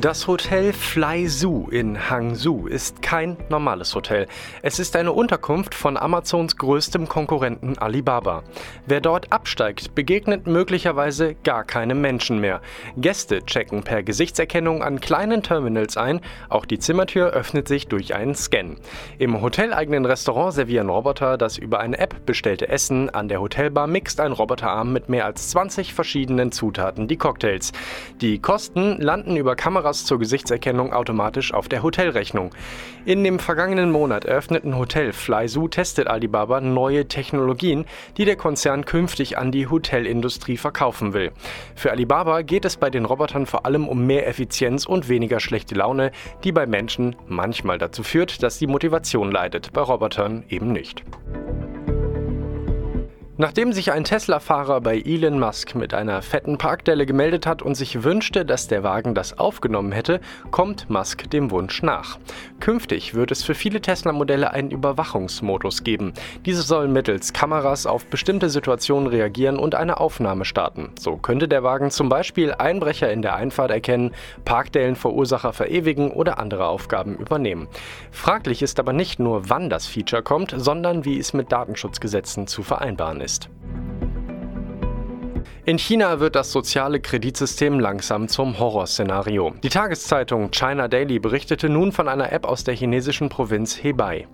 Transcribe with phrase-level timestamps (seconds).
[0.00, 4.26] Das Hotel Fly Zoo in Hangzhou ist kein normales Hotel.
[4.62, 8.42] Es ist eine Unterkunft von Amazons größtem Konkurrenten Alibaba.
[8.86, 12.62] Wer dort absteigt, begegnet möglicherweise gar keinem Menschen mehr.
[12.96, 16.22] Gäste checken per Gesichtserkennung an kleinen Terminals ein.
[16.48, 18.78] Auch die Zimmertür öffnet sich durch einen Scan.
[19.18, 23.10] Im hoteleigenen Restaurant servieren Roboter das über eine App bestellte Essen.
[23.10, 27.72] An der Hotelbar mixt ein Roboterarm mit mehr als 20 verschiedenen Zutaten die Cocktails.
[28.22, 32.54] Die Kosten landen über Kameras Kameras zur Gesichtserkennung automatisch auf der Hotelrechnung.
[33.04, 37.84] In dem vergangenen Monat eröffneten Hotel Flyzoo testet Alibaba neue Technologien,
[38.16, 41.32] die der Konzern künftig an die Hotelindustrie verkaufen will.
[41.74, 45.74] Für Alibaba geht es bei den Robotern vor allem um mehr Effizienz und weniger schlechte
[45.74, 46.12] Laune,
[46.44, 51.02] die bei Menschen manchmal dazu führt, dass die Motivation leidet, bei Robotern eben nicht.
[53.38, 58.04] Nachdem sich ein Tesla-Fahrer bei Elon Musk mit einer fetten Parkdelle gemeldet hat und sich
[58.04, 62.18] wünschte, dass der Wagen das aufgenommen hätte, kommt Musk dem Wunsch nach.
[62.60, 66.12] Künftig wird es für viele Tesla-Modelle einen Überwachungsmodus geben.
[66.44, 70.90] Diese sollen mittels Kameras auf bestimmte Situationen reagieren und eine Aufnahme starten.
[71.00, 74.12] So könnte der Wagen zum Beispiel Einbrecher in der Einfahrt erkennen,
[74.44, 77.66] Parkdellenverursacher verewigen oder andere Aufgaben übernehmen.
[78.10, 82.62] Fraglich ist aber nicht nur, wann das Feature kommt, sondern wie es mit Datenschutzgesetzen zu
[82.62, 83.48] vereinbaren ist.
[85.64, 89.54] In China wird das soziale Kreditsystem langsam zum Horrorszenario.
[89.62, 94.26] Die Tageszeitung China Daily berichtete nun von einer App aus der chinesischen Provinz Hebei.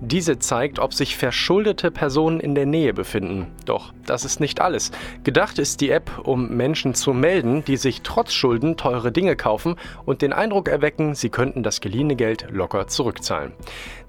[0.00, 3.52] Diese zeigt, ob sich verschuldete Personen in der Nähe befinden.
[3.64, 4.90] Doch das ist nicht alles.
[5.22, 9.76] Gedacht ist die App, um Menschen zu melden, die sich trotz Schulden teure Dinge kaufen
[10.04, 13.52] und den Eindruck erwecken, sie könnten das geliehene Geld locker zurückzahlen.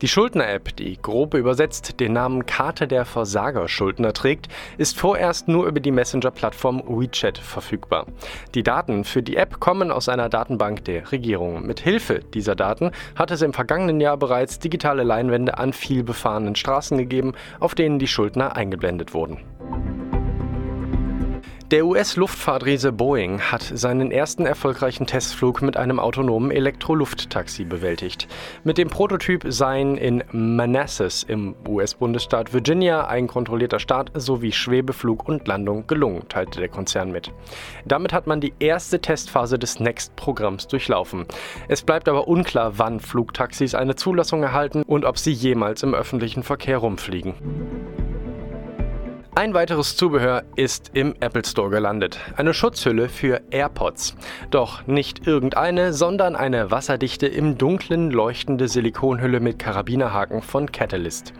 [0.02, 4.48] Die Schuldner-App, die grob übersetzt den Namen Karte der Versagerschuldner trägt,
[4.80, 8.06] ist vorerst nur über die Messenger-Plattform Plattform WeChat verfügbar.
[8.56, 11.66] Die Daten für die App kommen aus einer Datenbank der Regierung.
[11.66, 16.98] Mit Hilfe dieser Daten hat es im vergangenen Jahr bereits digitale Leinwände an vielbefahrenen Straßen
[16.98, 19.40] gegeben, auf denen die Schuldner eingeblendet wurden.
[21.74, 28.28] Der US-Luftfahrtriese Boeing hat seinen ersten erfolgreichen Testflug mit einem autonomen Elektrolufttaxi bewältigt.
[28.64, 35.48] Mit dem Prototyp seien in Manassas im US-Bundesstaat Virginia ein kontrollierter Start sowie Schwebeflug und
[35.48, 37.32] Landung gelungen, teilte der Konzern mit.
[37.86, 41.26] Damit hat man die erste Testphase des Next-Programms durchlaufen.
[41.70, 46.44] Es bleibt aber unklar, wann Flugtaxis eine Zulassung erhalten und ob sie jemals im öffentlichen
[46.44, 47.34] Verkehr rumfliegen.
[49.36, 52.20] Ein weiteres Zubehör ist im Apple Store gelandet.
[52.38, 54.16] Eine Schutzhülle für AirPods.
[54.52, 61.34] Doch nicht irgendeine, sondern eine wasserdichte, im Dunklen leuchtende Silikonhülle mit Karabinerhaken von Catalyst.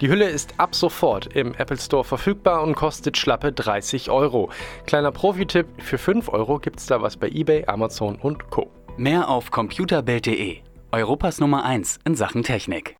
[0.00, 4.50] Die Hülle ist ab sofort im Apple Store verfügbar und kostet schlappe 30 Euro.
[4.86, 8.72] Kleiner Profi-Tipp, für 5 Euro gibt's da was bei eBay, Amazon und Co.
[8.96, 12.94] Mehr auf computerbild.de, Europas Nummer 1 in Sachen Technik.